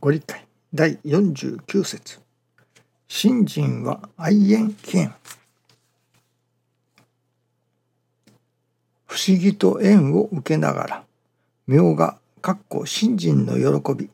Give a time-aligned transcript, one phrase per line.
[0.00, 0.46] ご理解。
[0.72, 2.20] 第49節。
[3.08, 5.12] 信心は愛縁起縁
[9.06, 11.04] 不思議と縁を受けながら
[11.66, 14.08] 妙がかっこ信心の喜び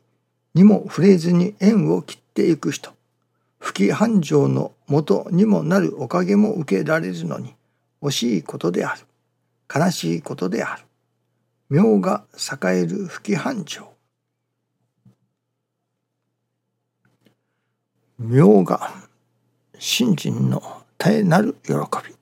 [0.55, 2.91] にも触れずに縁を切っていく人。
[3.59, 7.53] 不規繁盛のもとにもなるおかげも受けられるのに
[8.01, 9.01] 惜しいことである。
[9.71, 10.81] 悲しいことである。
[11.69, 13.94] 妙が栄える不規繁盛。
[18.17, 18.93] 妙が
[19.77, 21.73] 信心の絶えなる喜
[22.07, 22.15] び。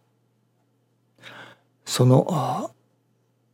[1.86, 2.72] その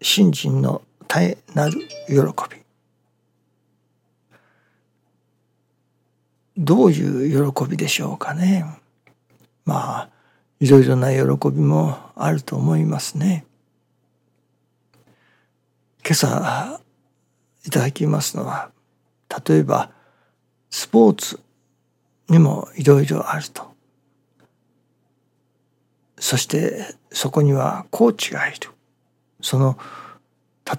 [0.02, 2.16] 信心の絶えなる喜
[2.50, 2.62] び。
[6.58, 8.66] どういう喜びでしょうかね。
[9.66, 10.10] まあ
[10.60, 13.46] いろいろな喜びもあると思いますね。
[16.04, 16.82] 今朝
[17.66, 18.72] いただきますのは
[19.48, 19.92] 例えば
[20.70, 21.40] スポーツ。
[22.30, 23.70] にもいろいろあると。
[26.20, 28.70] そしてそこにはコーチがいる。
[29.42, 29.78] その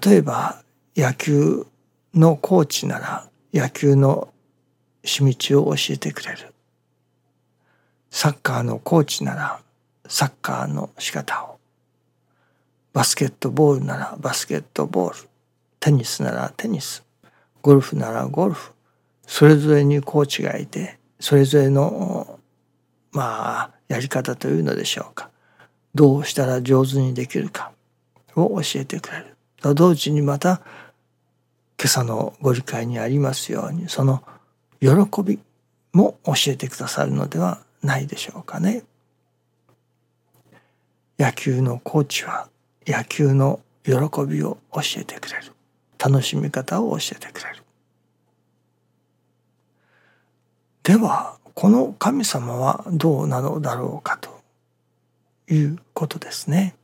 [0.03, 0.63] 例えば
[0.95, 1.65] 野球
[2.13, 4.29] のコーチなら野球の
[5.03, 6.53] 道道を教えてくれる。
[8.09, 9.59] サッカーのコーチなら
[10.07, 11.57] サッカーの仕方を。
[12.93, 15.29] バスケットボールならバスケットボール。
[15.79, 17.03] テニスならテニス。
[17.61, 18.71] ゴルフならゴルフ。
[19.25, 22.39] それぞれにコーチがいてそれぞれの
[23.11, 25.29] まあやり方というのでしょうか。
[25.93, 27.71] どうしたら上手にできるか
[28.35, 29.37] を教えてくれる。
[29.61, 30.61] と同時にまた
[31.77, 34.23] 今朝のご理解にありますようにその
[34.79, 34.89] 喜
[35.23, 35.39] び
[35.93, 38.83] も教えてくださるのではないでしょうかね。
[41.19, 42.49] 野球のコーチは
[42.87, 43.93] 野球の喜
[44.27, 45.53] びを教えてくれる。
[45.99, 47.60] 楽しみ方を教えてくれる。
[50.83, 54.41] ではこの神様はどうなのだろうかと
[55.53, 56.75] いうことですね。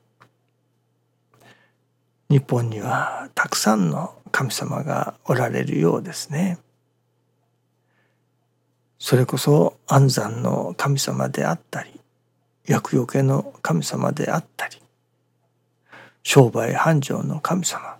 [2.29, 6.59] 日本にはたくさんの神様がおられるようですね。
[8.99, 11.99] それこそ安産の神様であったり
[12.65, 14.81] 厄除けの神様であったり
[16.23, 17.97] 商売繁盛の神様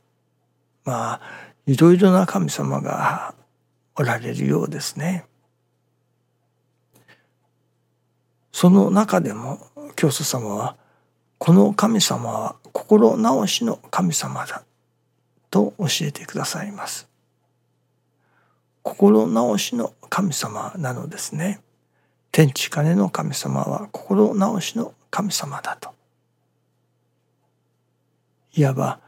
[0.84, 1.22] まあ
[1.66, 3.36] いろいろな神様が
[3.96, 5.27] おられるようですね。
[8.60, 9.60] その中でも
[9.96, 10.78] 教祖様は
[11.38, 14.64] この神様は心直しの神様だ
[15.52, 17.08] と教えてくださいます。
[18.82, 21.62] 心直しの神様なのですね。
[22.32, 25.92] 天地金の神様は心直しの神様だと。
[28.56, 29.00] いわば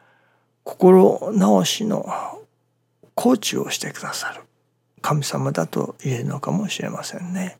[0.63, 2.05] 心直しの
[3.16, 4.41] コーチをしてくださる
[5.01, 7.57] 神様だと言えるのかもしれませんね。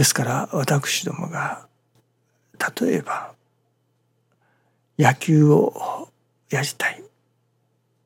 [0.00, 1.68] ですから私どもが
[2.80, 3.34] 例えば
[4.98, 6.08] 野球を
[6.48, 7.04] やりたい。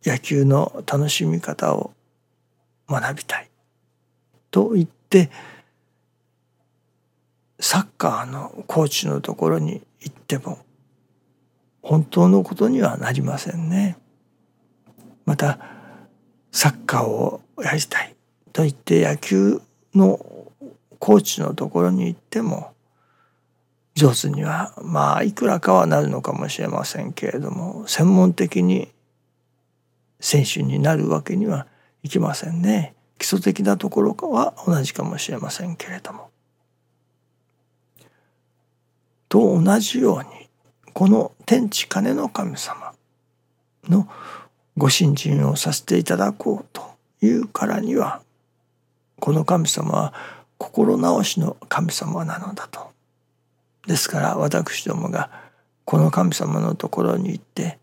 [0.04, 1.92] 野球の楽しみ方を
[2.88, 3.48] 学びたい。
[4.50, 5.30] と言って
[7.60, 10.58] サッカーのコーチのところに行っても
[11.80, 13.96] 本当のことにはなりませんね。
[15.26, 15.60] また
[16.50, 18.16] サッカーをやりたい。
[18.52, 19.62] と言って野球
[19.94, 20.18] の
[20.98, 22.72] コーチのところに行っても
[23.94, 28.88] 上手にはまあいくらかはなるのかもしれませんけれども専門的に
[30.20, 31.66] 選手になるわけには
[32.02, 32.94] いきませんね。
[33.18, 36.30] 基礎的なところは同じかもしれませんけれども。
[39.28, 40.48] と同じように
[40.92, 42.92] この天地金の神様
[43.88, 44.08] の
[44.76, 46.82] ご信心をさせていただこうと
[47.20, 48.22] いうからには
[49.20, 50.14] この神様は
[50.64, 52.90] 心直しの神様なのだと。
[53.86, 55.30] ですから私どもが
[55.84, 57.78] この神様のところに行って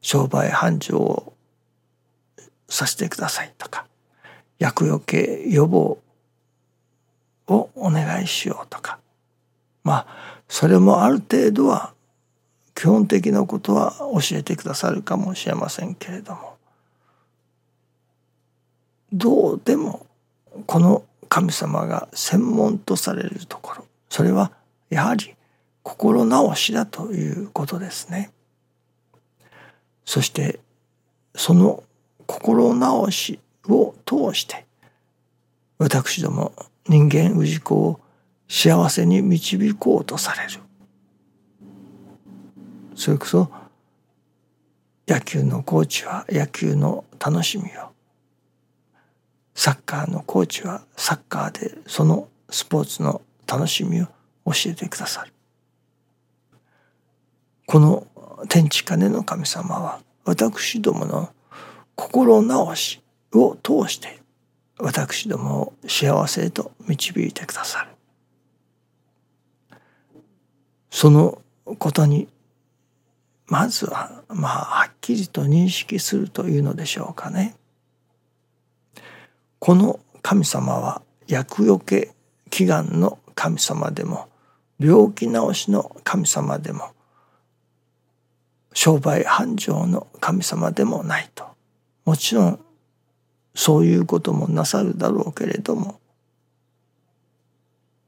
[0.00, 1.32] 商売繁盛を
[2.68, 3.86] させてくださいとか
[4.60, 5.98] 厄除け予防
[7.48, 9.00] をお願いしようとか
[9.82, 11.94] まあそれもある程度は
[12.76, 16.56] 基本的なことは教えてくださるかもしれませんけれども
[19.12, 20.06] どうでも
[20.66, 21.04] この
[21.34, 24.52] 神様が専門とされるところそれは
[24.88, 25.34] やはり
[25.82, 28.30] 心直しだということですね。
[30.04, 30.60] そして
[31.34, 31.82] その
[32.26, 34.64] 心直しを通して
[35.78, 36.52] 私ども
[36.86, 38.00] 人間氏子を
[38.48, 40.60] 幸せに導こうとされる
[42.94, 43.50] それこそ
[45.08, 47.93] 野球のコーチは野球の楽しみを
[49.64, 54.08] サッカーのコーチはサッカーでそのスポーツの楽しみを
[54.44, 55.32] 教えてくださる
[57.64, 58.06] この
[58.50, 61.30] 天地金の神様は私どもの
[61.94, 63.00] 心直し
[63.32, 64.18] を通して
[64.78, 67.88] 私どもを幸せへと導いてくださる
[70.90, 71.40] その
[71.78, 72.28] ことに
[73.46, 77.56] まずはまあはっきりと認識するというのでしょうかね。
[79.64, 82.12] この神様は厄除け
[82.50, 84.28] 祈願の神様でも
[84.78, 86.90] 病気治しの神様でも
[88.74, 91.46] 商売繁盛の神様でもないと。
[92.04, 92.60] もちろん
[93.54, 95.98] そういうこともなさるだろうけれども。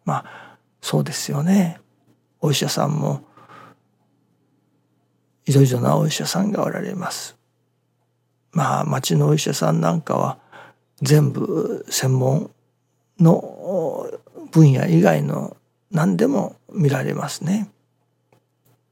[0.04, 1.80] まあそうですよね。
[2.42, 3.24] お医者さんも
[5.46, 7.34] いろいろなお医者さんがおられます。
[8.52, 10.44] まあ町のお医者さんなんかは
[11.02, 12.50] 全部専門
[13.20, 14.10] の
[14.50, 15.56] 分野以外の
[15.90, 17.70] 何でも見られますね。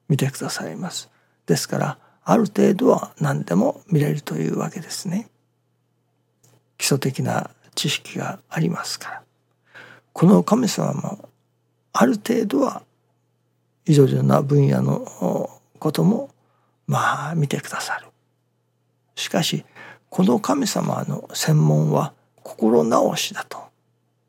[0.08, 1.10] 見てくださいます。
[1.46, 5.28] ですからある程度は何でも見れるというわけですね。
[6.78, 9.22] 基礎的な知識がありますから。
[10.12, 11.28] この神様も
[11.92, 12.82] ある程度は
[13.86, 16.30] いろいろな分野のことも
[16.86, 18.06] まあ見てくださる。
[19.16, 19.64] しかし
[20.14, 22.12] この神様の専門は
[22.44, 23.58] 心直しだと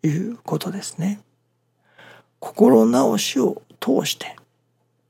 [0.02, 1.20] いうことですね。
[2.40, 4.36] 心直しを通して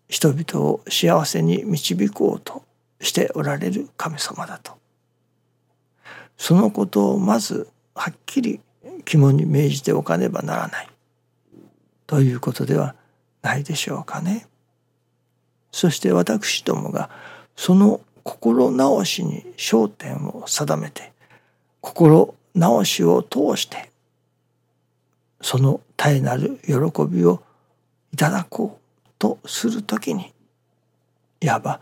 [0.09, 2.61] 人々を幸せに導こうと
[2.99, 4.73] しておられる神様だと。
[6.37, 8.59] そのことをまずはっきり
[9.05, 10.89] 肝に銘じておかねばならない
[12.05, 12.95] ということでは
[13.41, 14.45] ないでしょうかね。
[15.71, 17.09] そして私どもが
[17.55, 21.13] その心直しに焦点を定めて
[21.79, 23.91] 心直しを通して
[25.41, 26.73] その絶えなる喜
[27.07, 27.43] びを
[28.11, 30.33] いただこうとする時に
[31.39, 31.79] いわば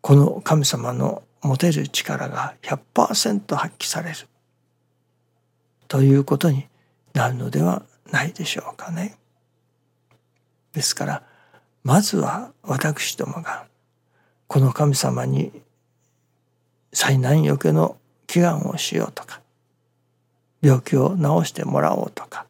[0.00, 4.16] この神様の持てる力が100%発揮される
[5.88, 6.68] ということに
[7.12, 9.18] なるのではないでしょうかね。
[10.72, 11.22] ですから
[11.84, 13.66] まずは私どもが
[14.46, 15.52] この神様に
[16.92, 17.96] 災難よけの
[18.26, 19.40] 祈願をしようとか
[20.60, 22.46] 病気を治してもらおうとか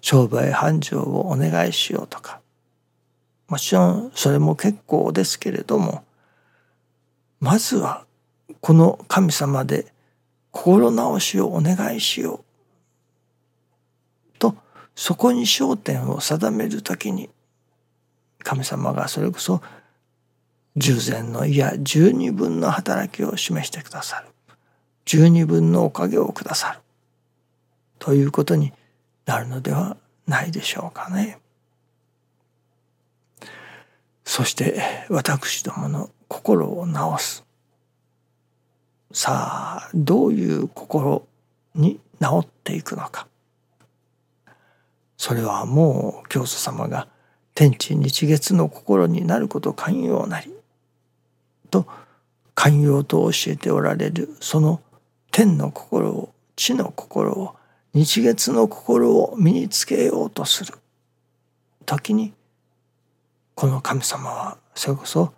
[0.00, 2.40] 商売繁盛をお願いしようとか。
[3.48, 6.04] もちろんそれも結構ですけれども
[7.40, 8.04] まずは
[8.60, 9.86] この神様で
[10.50, 12.44] 心直しをお願いしよ
[14.34, 14.54] うと
[14.94, 17.30] そこに焦点を定める時に
[18.40, 19.62] 神様がそれこそ
[20.78, 24.28] 従前のいや十二分の働きを示してくださる。
[25.04, 26.80] 十二分のおかげをくださる。
[27.98, 28.72] ということに
[29.26, 29.96] なるのでは
[30.26, 31.38] ないでしょうかね。
[34.24, 37.44] そして私どもの心を治す。
[39.12, 41.26] さあどういう心
[41.74, 43.26] に治っていくのか。
[45.16, 47.08] それはもう教祖様が
[47.54, 50.57] 天地日月の心になること寛容なり
[51.68, 51.86] と
[52.54, 54.80] 寛容と教えておられるその
[55.30, 57.54] 天の心を地の心を
[57.94, 60.74] 日月の心を身につけようとする
[61.86, 62.32] 時に
[63.54, 65.32] この神様はそれこそ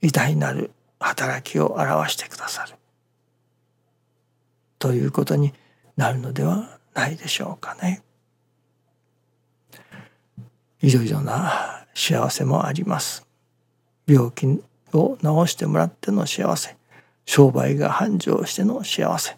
[0.00, 2.74] 偉大なる働きを表してくださる
[4.78, 5.52] ということに
[5.96, 8.02] なるのではないでしょうかね。
[10.80, 13.26] いろいろな幸せもあります。
[14.06, 14.46] 病気
[14.98, 16.76] を治してもらっての幸せ。
[17.26, 19.36] 商売が繁盛しての幸せ。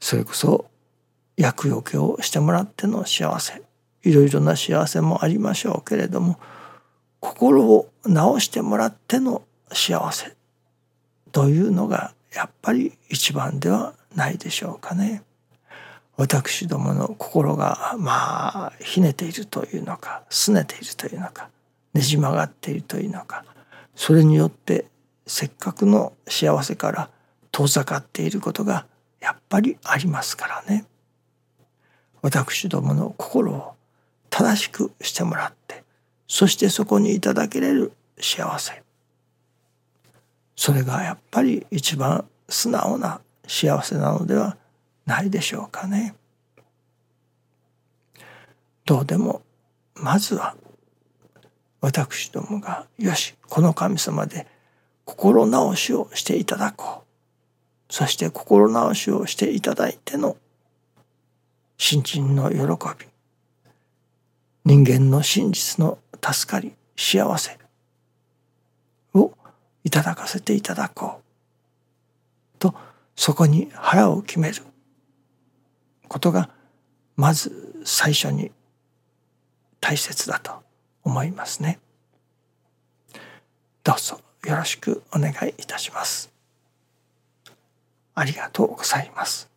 [0.00, 0.66] それこそ
[1.36, 3.62] 厄除けをしてもらっての幸せ。
[4.02, 6.40] いろいろな幸せもありましょうけれども
[7.20, 8.12] 心を治
[8.46, 10.34] してもらっての幸せ。
[11.30, 15.22] というのがやっぱり一番ではないでしょうかね。
[16.16, 21.48] 私どもの心がまあひねているというのか拗ねているというのか。
[21.94, 23.44] ねじ曲がっているというのか。
[23.94, 24.86] それによって
[25.26, 27.10] せっかくの幸せから
[27.50, 28.86] 遠ざかっていることが
[29.20, 30.86] やっぱりありますからね。
[32.22, 33.74] 私どもの心を
[34.30, 35.84] 正しくしてもらって
[36.26, 38.82] そしてそこにいただけれる幸せ。
[40.56, 44.56] それがやっぱり一番素直な幸せなのでは
[45.06, 46.14] ないでしょうかね。
[48.84, 49.42] どうでも
[49.94, 50.56] まずは
[51.82, 54.46] 私どもがよしこの神様で
[55.04, 57.02] 心直しをしていただこ
[57.90, 57.92] う。
[57.92, 60.36] そして心直しをしていただいての
[61.76, 63.06] 新人の喜び。
[64.64, 67.58] 人間の真実の助かり幸せ
[69.12, 69.32] を
[69.82, 72.58] いただかせていただこう。
[72.60, 72.74] と
[73.16, 74.62] そこに腹を決める。
[76.06, 76.48] ことが
[77.16, 78.52] まず最初に
[79.80, 80.61] 大切だと。
[81.04, 81.78] 思いますね。
[83.84, 86.30] どうぞよろしくお願いいたします。
[88.14, 89.51] ありがとうございます。